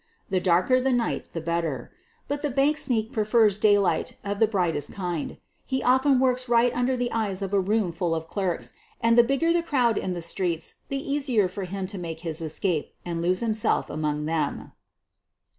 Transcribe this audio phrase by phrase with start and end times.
[0.31, 1.91] The darker the night the better.
[2.27, 5.37] But the bank sneak prefers daylight of the brightest kind.
[5.63, 9.23] He often works right under the eyes of a room full of clerks, and the
[9.23, 13.21] bigger the crowd in the streets the easier for him to make his escape and
[13.21, 14.71] lose himself among them.